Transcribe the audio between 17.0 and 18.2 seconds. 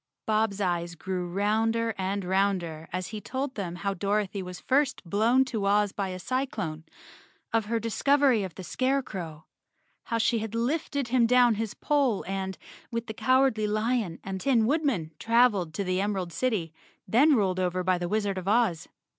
then ruled over by the